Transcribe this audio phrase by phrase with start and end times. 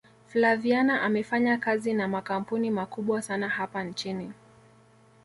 [0.27, 4.31] flaviana amefanyakazi na makampuni makubwa sana hapa nchini